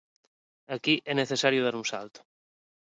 Aquí 0.75 0.95
é 1.11 1.13
necesario 1.21 1.63
dar 1.65 1.75
un 1.79 1.85
salto. 1.91 2.19